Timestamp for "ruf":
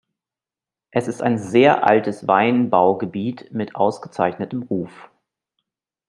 4.63-5.11